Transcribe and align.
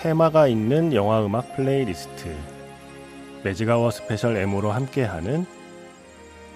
테마가 0.00 0.48
있는 0.48 0.94
영화 0.94 1.22
음악 1.22 1.54
playlist 1.54 2.34
Magic 3.44 3.90
Hour 3.90 4.06
Special 4.06 4.34
M으로 4.34 4.70
함께하는 4.70 5.44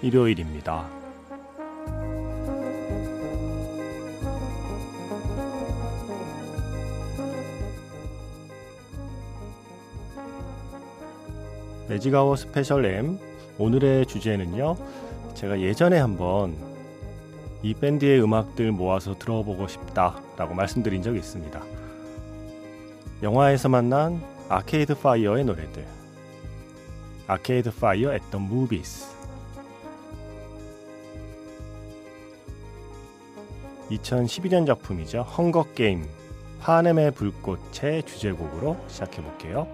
일요일입니다. 0.00 0.88
Magic 11.90 12.36
Hour 12.36 12.55
Special 12.55 12.86
M 12.86 13.18
오늘의 13.58 14.06
주제는요. 14.06 14.74
제가 15.34 15.60
예전에 15.60 15.98
한번 15.98 16.56
이 17.62 17.74
밴드의 17.74 18.22
음악들 18.22 18.72
모아서 18.72 19.18
들어보고 19.18 19.68
싶다라고 19.68 20.54
말씀드린 20.54 21.02
적이 21.02 21.18
있습니다. 21.18 21.83
영화에서 23.22 23.68
만난 23.68 24.22
Arcade 24.48 24.98
Fire의 25.00 25.44
노래들 25.44 25.86
Arcade 27.26 27.74
Fire 27.74 28.12
at 28.12 28.24
the 28.30 28.44
movies 28.44 29.14
2012년 33.90 34.66
작품이죠. 34.66 35.22
헝거 35.22 35.74
게임 35.74 36.04
파넴의 36.60 37.12
불꽃의 37.12 38.02
주제곡으로 38.04 38.76
시작해 38.88 39.22
볼게요. 39.22 39.68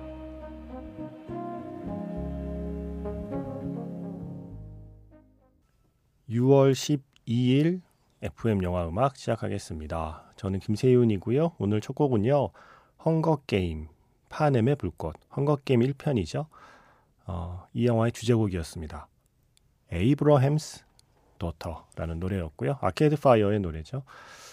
(6월 6.29 6.73
12일) 6.73 7.81
FM 8.23 8.63
영화 8.63 8.87
음악 8.87 9.17
시작하겠습니다. 9.17 10.33
저는 10.37 10.59
김세윤이고요. 10.61 11.53
오늘 11.59 11.81
첫 11.81 11.95
곡은요. 11.95 12.51
헝거 13.05 13.43
게임, 13.47 13.89
파넴의 14.29 14.77
불꽃, 14.77 15.17
헝거 15.37 15.57
게임 15.65 15.81
1편이죠. 15.81 16.47
어, 17.27 17.67
이 17.73 17.87
영화의 17.87 18.13
주제곡이었습니다. 18.13 19.09
Abraham's 19.93 20.85
Daughter라는 21.39 22.21
노래였고요. 22.21 22.79
Arcade 22.81 23.17
Fire의 23.17 23.61
노래죠. 23.61 24.03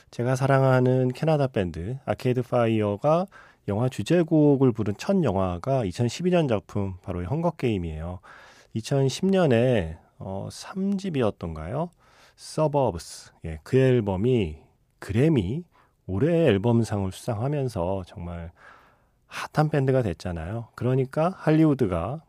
제가 0.09 0.35
사랑하는 0.35 1.09
캐나다 1.09 1.47
밴드 1.47 1.97
Arcade 2.05 2.41
Fire가 2.41 3.27
영화 3.67 3.89
주제곡을 3.89 4.71
부른 4.71 4.95
첫 4.97 5.21
영화가 5.23 5.83
2012년 5.83 6.47
작품 6.47 6.95
바로 7.03 7.23
헝거 7.23 7.51
게임이에요. 7.51 8.19
2010년에 8.75 9.97
어, 10.19 10.47
3집이었던가요? 10.49 11.89
Suburbs. 12.35 13.33
예, 13.45 13.59
그 13.63 13.77
앨범이 13.77 14.57
그래미 14.99 15.63
올해 16.07 16.47
앨범상을 16.47 17.11
수상하면서 17.11 18.03
정말 18.07 18.51
핫한 19.27 19.69
밴드가 19.69 20.01
됐잖아요. 20.01 20.69
그러니까 20.75 21.33
할리우드가 21.37 22.21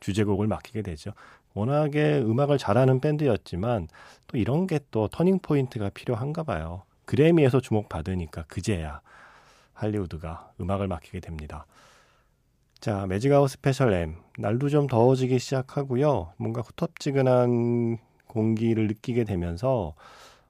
주제곡을 0.00 0.46
맡기게 0.46 0.82
되죠. 0.82 1.12
워낙에 1.54 2.18
음악을 2.20 2.58
잘하는 2.58 3.00
밴드였지만 3.00 3.88
또 4.26 4.36
이런 4.38 4.66
게 4.66 4.78
또 4.90 5.08
turning 5.08 5.40
point가 5.40 5.90
필요한가 5.90 6.42
봐요. 6.42 6.82
그래미에서 7.06 7.60
주목받으니까 7.60 8.44
그제야 8.44 9.00
할리우드가 9.74 10.52
음악을 10.60 10.88
맡기게 10.88 11.20
됩니다. 11.20 11.66
자, 12.80 13.06
Magic 13.06 13.30
Hour 13.30 13.50
Special 13.50 13.92
M. 13.94 14.16
날도 14.38 14.68
좀 14.68 14.86
더워지기 14.86 15.38
시작하고요. 15.38 16.32
뭔가 16.36 16.60
후텁지근한 16.60 17.98
공기를 18.28 18.86
느끼게 18.88 19.24
되면서 19.24 19.94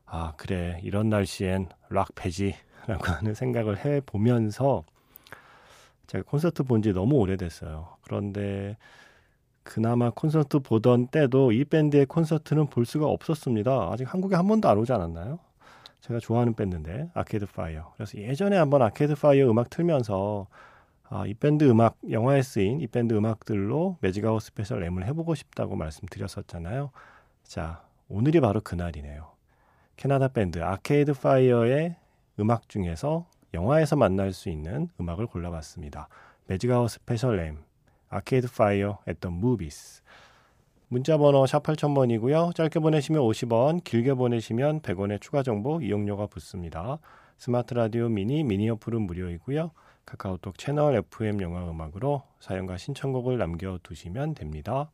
아, 0.05 0.35
그래. 0.37 0.81
이런 0.85 1.09
날씨엔 1.09 1.69
락페지. 1.91 2.55
라고 2.87 3.05
하는 3.07 3.35
생각을 3.35 3.85
해 3.85 4.01
보면서 4.05 4.85
제가 6.07 6.25
콘서트 6.29 6.63
본 6.63 6.83
지 6.83 6.93
너무 6.93 7.17
오래됐어요. 7.17 7.97
그런데 8.03 8.77
그나마 9.65 10.11
콘서트 10.11 10.61
보던 10.61 11.09
때도 11.09 11.51
이 11.51 11.65
밴드의 11.65 12.07
콘서트는 12.07 12.67
볼 12.69 12.87
수가 12.87 13.07
없었습니다. 13.07 13.91
아직 13.93 14.05
한국에 14.13 14.37
한 14.37 14.47
번도 14.47 14.69
안 14.69 14.79
오지 14.79 14.93
않았나요? 14.93 15.41
제가 16.01 16.21
좋아하는 16.21 16.55
밴드인데 16.55 17.11
아케이드 17.15 17.47
파이어. 17.47 17.93
그래서 17.97 18.17
예전에 18.19 18.57
한번 18.57 18.83
아케이드 18.83 19.17
파이어 19.17 19.51
음악 19.51 19.71
틀면서 19.71 20.47
아, 21.09 21.27
이 21.27 21.35
밴드 21.35 21.65
음악 21.69 21.97
영화에 22.09 22.43
쓰인 22.43 22.81
이 22.81 22.87
밴드 22.87 23.15
음악들로 23.15 23.97
매직아워 24.01 24.43
스페셜 24.43 24.85
M을 24.85 25.05
해보고 25.07 25.35
싶다고 25.35 25.75
말씀드렸었잖아요. 25.75 26.91
자 27.43 27.83
오늘이 28.09 28.41
바로 28.41 28.61
그 28.63 28.77
날이네요. 28.77 29.27
캐나다 29.97 30.29
밴드 30.29 30.63
아케이드 30.63 31.15
파이어의 31.15 31.97
음악 32.39 32.69
중에서 32.69 33.27
영화에서 33.55 33.97
만날 33.97 34.33
수 34.33 34.51
있는 34.51 34.89
음악을 35.01 35.27
골라봤습니다. 35.27 36.09
매직아워 36.47 36.91
스페셜 36.91 37.41
M, 37.41 37.59
아케이드 38.09 38.53
파이어 38.53 38.86
at 38.86 38.99
the 39.21 39.35
movies. 39.35 40.03
문자 40.89 41.17
번호 41.17 41.47
샵 41.47 41.63
8000번이고요. 41.65 42.55
짧게 42.55 42.79
보내시면 42.79 43.23
50원, 43.23 43.83
길게 43.83 44.15
보내시면 44.15 44.81
100원의 44.83 45.21
추가 45.21 45.43
정보 45.43 45.81
이용료가 45.81 46.27
붙습니다. 46.27 46.99
스마트 47.39 47.75
라디오 47.75 48.09
미니, 48.09 48.45
미니 48.45 48.71
어플은 48.71 49.03
무료이고요. 49.03 49.73
카카오톡 50.05 50.57
채널 50.59 50.95
FM 50.95 51.41
영화 51.41 51.69
음악으로 51.69 52.23
사연과 52.39 52.77
신청곡을 52.77 53.39
남겨두시면 53.39 54.35
됩니다. 54.35 54.91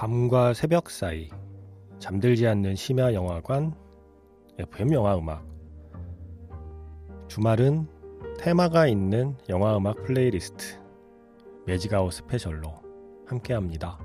밤과 0.00 0.54
새벽 0.54 0.88
사이 0.88 1.28
잠들지 1.98 2.46
않는 2.46 2.74
심야 2.74 3.12
영화관 3.12 3.74
FM 4.58 4.94
영화 4.94 5.18
음악 5.18 5.46
주말은 7.28 7.86
테마가 8.38 8.86
있는 8.86 9.36
영화 9.50 9.76
음악 9.76 10.02
플레이리스트 10.02 10.80
매직아워 11.66 12.14
스페셜로 12.14 12.72
함께 13.26 13.52
합니다. 13.52 13.98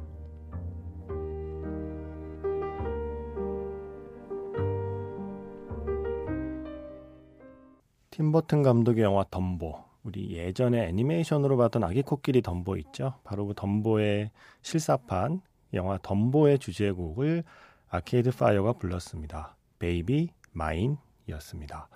팀버튼 8.11 8.63
감독의 8.63 9.01
영화 9.01 9.23
덤보 9.31 9.81
우리 10.03 10.35
예전에 10.35 10.89
애니메이션으로 10.89 11.55
봤던 11.55 11.85
아기 11.85 12.01
코끼리 12.01 12.41
덤보 12.41 12.75
있죠? 12.75 13.13
바로 13.23 13.47
그 13.47 13.53
덤보의 13.55 14.31
실사판 14.61 15.41
영화 15.75 15.97
덤보의 16.01 16.59
주제곡을 16.59 17.43
아케이드 17.89 18.31
파이어가 18.31 18.73
불렀습니다. 18.73 19.55
Baby 19.79 20.29
Mine이었습니다. 20.51 21.89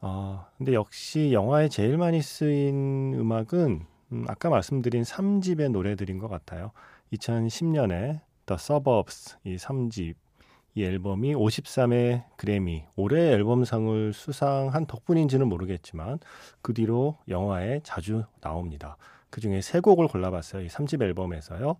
어, 0.00 0.46
근데 0.56 0.74
역시 0.74 1.32
영화에 1.32 1.68
제일 1.68 1.96
많이 1.96 2.22
쓰인 2.22 3.14
음악은 3.14 3.86
음, 4.12 4.24
아까 4.28 4.48
말씀드린 4.48 5.02
3집의 5.02 5.70
노래들인 5.70 6.18
것 6.18 6.28
같아요. 6.28 6.72
2010년에 7.12 8.20
The 8.46 8.54
Suburbs 8.54 9.36
이 9.44 9.56
3집 9.56 10.14
이 10.74 10.84
앨범이 10.84 11.34
53회 11.34 12.24
그래미 12.36 12.84
올해의 12.94 13.32
앨범상을 13.32 14.12
수상한 14.12 14.86
덕분인지는 14.86 15.48
모르겠지만 15.48 16.20
그 16.62 16.72
뒤로 16.72 17.18
영화에 17.28 17.80
자주 17.82 18.24
나옵니다. 18.40 18.96
그 19.30 19.40
중에 19.40 19.60
세 19.60 19.80
곡을 19.80 20.08
골라봤어요. 20.08 20.62
이 20.62 20.68
3집 20.68 21.02
앨범에서요. 21.02 21.76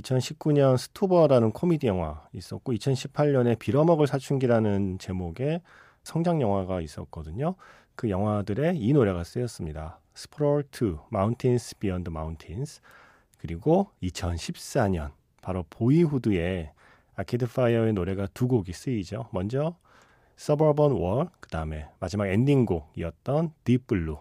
2019년 0.00 0.76
스투버라는 0.76 1.52
코미디 1.52 1.86
영화 1.86 2.26
있었고 2.32 2.72
2018년에 2.72 3.58
빌어먹을 3.58 4.06
사춘기라는 4.06 4.98
제목의 4.98 5.60
성장 6.02 6.40
영화가 6.40 6.80
있었거든요. 6.80 7.54
그 7.94 8.10
영화들에 8.10 8.78
이 8.78 8.92
노래가 8.92 9.24
쓰였습니다. 9.24 10.00
Sprawl 10.14 10.64
2, 10.72 10.96
Mountains 11.12 11.76
Beyond 11.76 12.10
Mountains 12.10 12.80
그리고 13.38 13.90
2014년 14.02 15.12
바로 15.42 15.64
보이후드의 15.70 16.72
아케이드 17.14 17.46
파이어의 17.46 17.92
노래가 17.92 18.26
두 18.32 18.48
곡이 18.48 18.72
쓰이죠. 18.72 19.28
먼저 19.32 19.76
Suburban 20.38 20.92
War, 20.92 21.26
그 21.40 21.50
다음에 21.50 21.88
마지막 21.98 22.28
엔딩곡이었던 22.28 23.52
Deep 23.64 23.86
Blue 23.86 24.16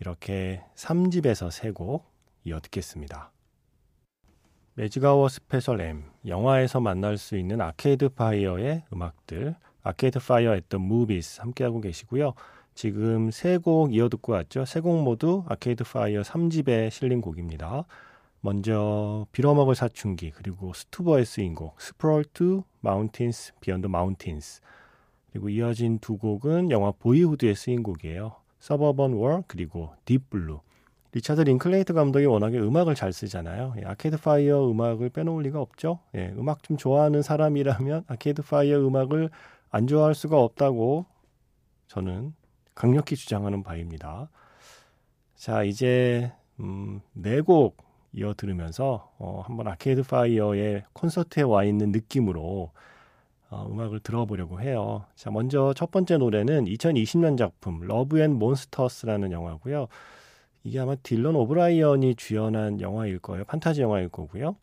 이렇게 0.00 0.64
3집에서 0.74 1.48
3곡 1.48 2.02
이어 2.44 2.60
듣겠습니다. 2.60 3.30
매직아워 4.78 5.28
스페셜 5.28 5.80
M, 5.80 6.04
영화에서 6.24 6.78
만날 6.78 7.18
수 7.18 7.36
있는 7.36 7.60
아케이드 7.60 8.10
파이어의 8.10 8.84
음악들, 8.92 9.56
아케이드 9.82 10.20
파이어 10.20 10.54
at 10.54 10.64
the 10.64 10.78
movies 10.78 11.40
함께하고 11.40 11.80
계시고요. 11.80 12.34
지금 12.76 13.32
세 13.32 13.58
곡 13.58 13.92
이어 13.92 14.08
듣고 14.08 14.34
왔죠. 14.34 14.64
세 14.66 14.80
곡 14.80 15.02
모두 15.02 15.42
아케이드 15.48 15.82
파이어 15.82 16.22
3집에 16.22 16.90
실린 16.90 17.20
곡입니다. 17.20 17.86
먼저 18.40 19.26
빌어먹을 19.32 19.74
사춘기 19.74 20.30
그리고 20.30 20.72
스투버에 20.72 21.24
쓰인 21.24 21.56
곡 21.56 21.80
Sprawl 21.80 22.24
Two 22.32 22.62
Mountains 22.78 23.54
Beyond 23.60 23.88
Mountains 23.88 24.60
그리고 25.32 25.48
이어진 25.48 25.98
두 25.98 26.16
곡은 26.18 26.70
영화 26.70 26.92
보이후드에 26.92 27.54
쓰인 27.54 27.82
곡이에요. 27.82 28.36
Suburban 28.60 29.14
War 29.14 29.42
그리고 29.48 29.90
Deep 30.04 30.32
Blue 30.32 30.60
리차드 31.12 31.40
링클레이트 31.40 31.94
감독이 31.94 32.26
워낙에 32.26 32.58
음악을 32.58 32.94
잘 32.94 33.12
쓰잖아요. 33.12 33.74
예, 33.78 33.84
아케이드 33.86 34.18
파이어 34.18 34.70
음악을 34.70 35.08
빼놓을 35.10 35.42
리가 35.44 35.60
없죠. 35.60 36.00
예, 36.14 36.34
음악 36.36 36.62
좀 36.62 36.76
좋아하는 36.76 37.22
사람이라면 37.22 38.04
아케이드 38.08 38.42
파이어 38.42 38.86
음악을 38.86 39.30
안 39.70 39.86
좋아할 39.86 40.14
수가 40.14 40.38
없다고 40.38 41.06
저는 41.88 42.34
강력히 42.74 43.16
주장하는 43.16 43.62
바입니다. 43.62 44.28
자, 45.34 45.62
이제 45.62 46.32
음, 46.60 47.00
네 47.12 47.38
곡 47.38 47.76
이어 48.12 48.34
들으면서 48.34 49.12
어, 49.18 49.42
한번 49.44 49.68
아케이드 49.68 50.02
파이어의 50.02 50.84
콘서트에 50.92 51.42
와 51.42 51.64
있는 51.64 51.92
느낌으로 51.92 52.70
어, 53.50 53.68
음악을 53.70 54.00
들어보려고 54.00 54.60
해요. 54.60 55.04
자, 55.14 55.30
먼저 55.30 55.72
첫 55.74 55.90
번째 55.90 56.18
노래는 56.18 56.66
2020년 56.66 57.38
작품 57.38 57.80
Love 57.80 58.20
and 58.20 58.34
Monsters라는 58.34 59.32
영화고요. 59.32 59.88
이게 60.64 60.78
아마 60.80 60.94
딜런 60.96 61.36
오브라이언이 61.36 62.16
주연한 62.16 62.80
영화일 62.80 63.18
거예요. 63.18 63.44
판타지 63.44 63.82
영화일 63.82 64.08
거고요. 64.08 64.56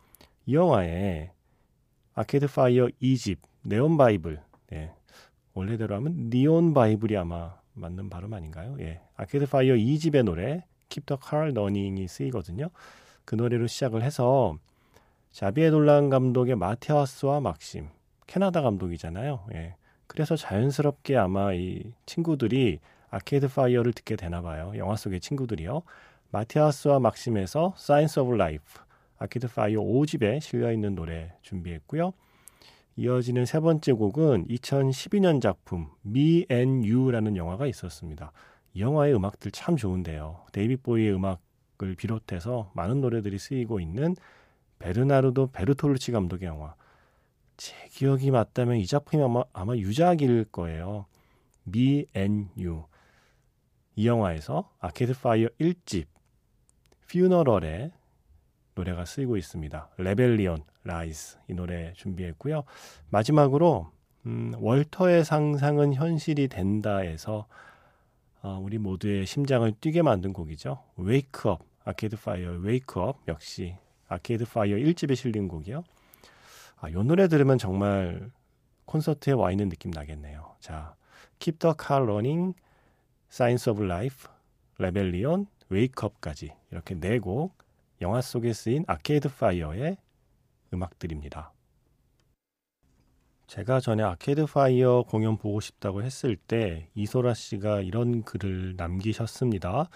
이 0.45 0.55
영화에 0.55 1.31
아케이드 2.13 2.47
파이어 2.47 2.87
2집 3.01 3.37
Neon 3.63 3.97
Bible 3.97 4.39
네. 4.69 4.91
원래대로 5.53 5.95
하면 5.95 6.29
Neon 6.29 6.73
Bible이 6.73 7.17
아마 7.17 7.55
맞는 7.73 8.09
발음 8.09 8.33
아닌가요? 8.33 8.77
예. 8.79 9.01
아케이드 9.15 9.47
파이어 9.47 9.75
2집의 9.75 10.23
노래 10.23 10.65
Keep 10.89 11.05
the 11.05 11.19
Car 11.21 11.49
Running이 11.51 12.07
쓰이거든요. 12.07 12.69
그 13.25 13.35
노래로 13.35 13.67
시작을 13.67 14.03
해서 14.03 14.57
자비에 15.31 15.71
돌란 15.71 16.09
감독의 16.09 16.55
마티아스와 16.55 17.41
막심 17.41 17.89
캐나다 18.27 18.61
감독이잖아요. 18.61 19.47
예. 19.53 19.75
그래서 20.07 20.35
자연스럽게 20.35 21.17
아마 21.17 21.53
이 21.53 21.83
친구들이 22.05 22.79
아케이드 23.15 23.47
파이어를 23.47 23.93
듣게 23.93 24.17
되나 24.17 24.41
봐요. 24.41 24.73
영화 24.75 24.97
속의 24.97 25.21
친구들이요. 25.21 25.83
마티아스와 26.31 26.99
막심에서 26.99 27.73
Signs 27.77 28.19
of 28.19 28.35
Life 28.35 28.81
아케이드 29.17 29.47
파이어 29.47 29.79
5집에 29.79 30.41
실려 30.41 30.69
있는 30.73 30.95
노래 30.95 31.31
준비했고요. 31.41 32.11
이어지는 32.97 33.45
세 33.45 33.61
번째 33.61 33.93
곡은 33.93 34.47
2012년 34.49 35.41
작품 35.41 35.87
Me 36.05 36.45
and 36.51 36.91
You라는 36.91 37.37
영화가 37.37 37.67
있었습니다. 37.67 38.33
이 38.73 38.81
영화의 38.81 39.15
음악들 39.15 39.51
참 39.51 39.77
좋은데요. 39.77 40.43
데이빗 40.51 40.75
보위의 40.75 41.13
음악을 41.15 41.95
비롯해서 41.95 42.69
많은 42.73 42.99
노래들이 42.99 43.39
쓰이고 43.39 43.79
있는 43.79 44.17
베르나르도 44.79 45.51
베르톨루치 45.53 46.11
감독의 46.11 46.49
영화. 46.49 46.75
제 47.55 47.73
기억이 47.91 48.31
맞다면 48.31 48.75
이 48.75 48.85
작품이 48.85 49.23
아마, 49.23 49.45
아마 49.53 49.77
유작일 49.77 50.47
거예요. 50.51 51.05
Me 51.65 52.07
and. 52.13 52.49
이 53.95 54.07
영화에서 54.07 54.69
아케이드 54.79 55.13
파이어 55.19 55.47
1집 55.59 56.05
Funeral의 57.09 57.91
노래가 58.75 59.05
쓰이고 59.05 59.37
있습니다. 59.37 59.89
Rebellion 59.97 60.63
Lies 60.83 61.37
이 61.47 61.53
노래 61.53 61.93
준비했고요. 61.93 62.63
마지막으로 63.09 63.89
음, 64.25 64.53
월터의 64.57 65.23
상상은 65.23 65.93
현실이 65.93 66.47
된다에서 66.49 67.47
어, 68.41 68.59
우리 68.61 68.77
모두의 68.77 69.25
심장을 69.25 69.71
뛰게 69.79 70.01
만든 70.01 70.33
곡이죠. 70.33 70.83
Wake 70.97 71.41
Up 71.41 71.63
아케이드 71.85 72.17
파이어 72.17 72.51
Wake 72.51 72.98
Up 72.98 73.21
역시 73.27 73.77
아케이드 74.07 74.45
파이어 74.45 74.75
1집에 74.77 75.15
실린 75.15 75.47
곡이요. 75.47 75.83
아, 76.81 76.89
이 76.89 76.93
노래 76.93 77.27
들으면 77.27 77.57
정말 77.57 78.29
콘서트에 78.85 79.33
와 79.33 79.51
있는 79.51 79.69
느낌 79.69 79.91
나겠네요. 79.91 80.55
자, 80.59 80.95
Keep 81.39 81.59
the 81.59 81.73
Car 81.79 82.03
Running, 82.03 82.55
Signs 83.29 83.71
of 83.71 83.83
Life, 83.83 84.29
Rebellion, 84.77 85.47
Wake 85.69 86.00
Up까지 86.00 86.53
이렇게 86.71 86.95
네 86.95 87.19
곡 87.19 87.57
영화 88.01 88.21
속에 88.21 88.53
쓰인 88.53 88.83
아케이드 88.87 89.29
파이어의 89.29 89.97
음악들입니다. 90.73 91.53
제가 93.47 93.79
전에 93.79 94.03
아케이드 94.03 94.45
파이어 94.47 95.03
공연 95.07 95.37
보고 95.37 95.59
싶다고 95.59 96.03
했을 96.03 96.35
때 96.35 96.89
이소라 96.95 97.33
씨가 97.35 97.81
이런 97.81 98.23
글을 98.23 98.75
남기셨습니다. 98.75 99.89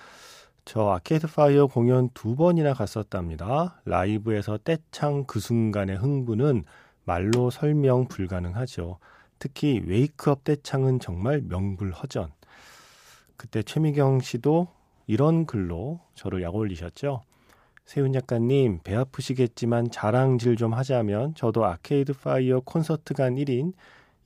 저 0.65 0.89
Arcade 0.89 1.27
Fire 1.27 1.67
공연 1.67 2.09
두 2.13 2.35
번이나 2.35 2.73
갔었답니다. 2.73 3.81
라이브에서 3.85 4.59
떼창 4.59 5.25
그 5.25 5.39
순간의 5.39 5.97
흥분은 5.97 6.63
말로 7.05 7.49
설명 7.49 8.07
불가능하죠. 8.07 8.99
특히 9.39 9.81
Wake 9.85 10.24
Up 10.24 10.43
떼창은 10.43 10.99
정말 10.99 11.41
명불허전. 11.41 12.31
그때 13.39 13.63
최미경 13.63 14.19
씨도 14.19 14.67
이런 15.07 15.45
글로 15.45 16.01
저를 16.13 16.43
약 16.43 16.53
올리셨죠. 16.55 17.23
세윤 17.85 18.11
작가님, 18.11 18.81
배 18.83 18.95
아프시겠지만 18.95 19.91
자랑질 19.91 20.57
좀 20.57 20.73
하자면 20.73 21.35
저도 21.35 21.63
Arcade 21.65 22.11
Fire 22.13 22.59
콘서트 22.59 23.13
간 23.13 23.35
1인 23.35 23.71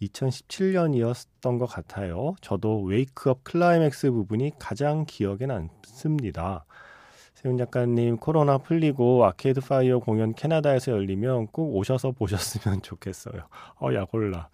2017년이었던 0.01 1.59
것 1.59 1.67
같아요. 1.67 2.33
저도 2.41 2.81
Wake 2.81 3.23
Up 3.23 3.43
클라이맥스 3.43 4.09
부분이 4.09 4.53
가장 4.57 5.05
기억에 5.05 5.45
남습니다. 5.45 6.65
세윤 7.35 7.57
작가님, 7.57 8.17
코로나 8.17 8.57
풀리고 8.57 9.25
Arcade 9.25 9.61
Fire 9.61 9.99
공연 9.99 10.33
캐나다에서 10.33 10.91
열리면 10.91 11.47
꼭 11.47 11.75
오셔서 11.75 12.11
보셨으면 12.13 12.81
좋겠어요. 12.83 13.47
어, 13.79 13.93
약 13.93 14.14
올라. 14.14 14.49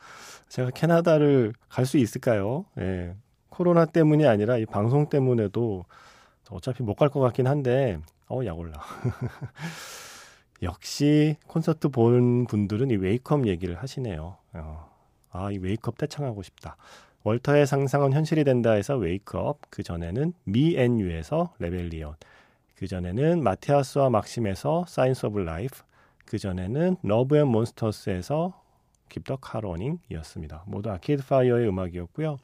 제가 0.49 0.71
캐나다를 0.71 1.53
갈 1.69 1.85
수 1.85 1.97
있을까요? 1.97 2.65
예. 2.77 3.15
코로나 3.59 3.85
때문이 3.85 4.25
아니라 4.25 4.57
이 4.57 4.65
방송 4.65 5.09
때문에도 5.09 5.83
어차피 6.49 6.81
못 6.81 6.95
갈 6.95 7.09
것 7.09 7.19
같긴 7.19 7.45
한데, 7.45 7.99
어, 8.29 8.39
약 8.45 8.55
올라. 8.55 8.71
역시 10.63 11.35
콘서트 11.45 11.89
본 11.89 12.45
분들은 12.45 12.89
이 12.89 12.95
Wake 12.95 13.30
Up 13.30 13.47
얘기를 13.47 13.75
하시네요. 13.75 14.37
어, 14.53 14.89
아, 15.31 15.51
이 15.51 15.57
Wake 15.57 15.84
Up 15.84 15.97
떼창하고 15.97 16.41
싶다. 16.41 16.77
월터의 17.23 17.67
상상은 17.67 18.13
현실이 18.13 18.45
된다 18.45 18.71
해서 18.71 18.95
Wake 18.95 19.32
Up, 19.32 19.59
그 19.69 19.83
전에는 19.83 20.31
Me 20.45 20.68
and 20.68 21.01
You에서 21.01 21.53
Rebellion, 21.59 22.15
그 22.75 22.87
전에는 22.87 23.43
마티아스와 23.43 24.09
막심에서 24.09 24.85
Signs 24.87 25.25
of 25.25 25.39
Life, 25.39 25.83
그 26.25 26.39
전에는 26.39 26.95
러브 27.03 27.35
앤 27.35 27.47
몬스터스에서 27.47 28.53
깁더 29.09 29.35
카로닝이었습니다. 29.35 30.63
모두 30.65 30.89
Arcade 30.91 31.25
Fire의 31.27 31.67
음악이었고요. 31.67 32.37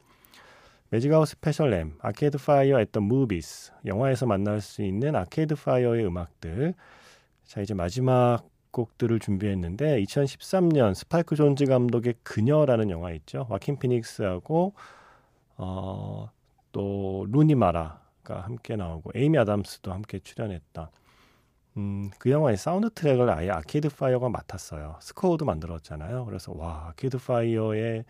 Magic 0.89 1.10
Hour 1.10 1.27
Special 1.27 1.71
램, 1.71 1.97
Arcade 1.99 2.37
Fire 2.37 2.79
at 2.79 2.88
the 2.88 3.01
Movies, 3.01 3.71
영화에서 3.85 4.25
만날 4.25 4.61
수 4.61 4.83
있는 4.83 5.15
Arcade 5.15 5.55
Fire의 5.55 6.05
음악들. 6.05 6.75
자, 7.43 7.61
이제 7.61 7.73
마지막 7.73 8.47
곡들을 8.71 9.19
준비했는데 9.19 10.03
2013년 10.03 10.93
스파이크 10.93 11.35
존즈 11.35 11.65
감독의 11.65 12.15
그녀라는 12.23 12.89
영화 12.89 13.11
있죠. 13.13 13.47
와킨 13.49 13.79
피닉스하고 13.79 14.73
어, 15.57 16.29
또 16.71 17.25
루니 17.31 17.55
마라가 17.55 18.41
함께 18.41 18.75
나오고 18.75 19.11
에이미 19.15 19.37
아담스도 19.37 19.93
함께 19.93 20.19
출연했다. 20.19 20.91
음, 21.77 22.09
그 22.19 22.29
영화의 22.29 22.57
사운드 22.57 22.89
트랙을 22.89 23.29
아예 23.29 23.49
Arcade 23.49 23.89
Fire가 23.89 24.29
맡았어요. 24.29 24.97
스코어도 25.01 25.45
만들었잖아요. 25.45 26.25
그래서 26.25 26.53
와, 26.55 26.89
Arcade 26.89 27.17
Fire의 27.17 28.03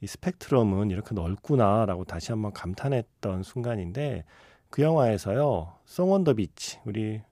이 0.00 0.06
스펙트럼은 0.06 0.90
이렇게 0.90 1.14
넓구나라고 1.14 2.04
다시 2.04 2.32
한번 2.32 2.52
감탄했던 2.52 3.42
순간인데 3.42 4.24
그 4.70 4.82
영화에서요. 4.82 5.74
Song 5.84 6.11
on 6.11 6.24
the 6.24 6.34
Beach 6.34 6.78
우리 6.84 7.22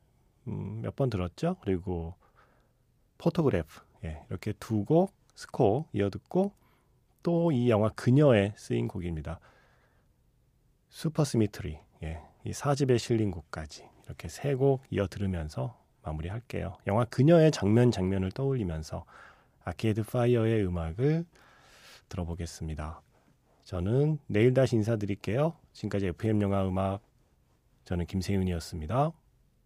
음, 0.48 0.80
몇 0.82 0.96
번 0.96 1.10
들었죠? 1.10 1.56
그리고 1.62 2.14
Photograph 3.18 3.80
예, 4.04 4.22
이렇게 4.30 4.52
두 4.54 4.84
곡 4.84 5.12
스코어 5.34 5.86
이어 5.92 6.10
듣고 6.10 6.52
또 7.22 7.50
이 7.52 7.70
영화 7.70 7.88
그녀에 7.90 8.52
쓰인 8.56 8.86
곡입니다. 8.88 9.40
Supersymmetry 10.90 11.78
예, 12.04 12.20
이 12.44 12.50
4집에 12.52 12.98
실린 12.98 13.30
곡까지 13.30 13.88
이렇게 14.06 14.28
세 14.28 14.54
곡 14.54 14.82
이어 14.90 15.06
들으면서 15.08 15.78
마무리할게요. 16.02 16.76
영화 16.86 17.04
그녀의 17.06 17.50
장면 17.50 17.90
장면을 17.90 18.30
떠올리면서 18.32 19.04
Arcade 19.64 20.04
Fire의 20.04 20.66
음악을 20.66 21.24
들어보겠습니다. 22.14 23.02
저는 23.64 24.18
내일 24.26 24.54
다시 24.54 24.76
인사드릴게요. 24.76 25.54
지금까지 25.72 26.06
FM 26.08 26.42
영화 26.42 26.66
음악 26.66 27.00
저는 27.84 28.06
김세윤이었습니다. 28.06 29.12